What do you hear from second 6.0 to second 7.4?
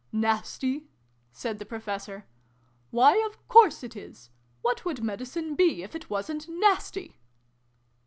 wasn't nasty